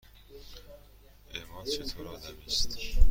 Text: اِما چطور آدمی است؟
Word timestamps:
اِما 1.35 1.63
چطور 1.63 2.07
آدمی 2.07 2.45
است؟ 2.47 2.77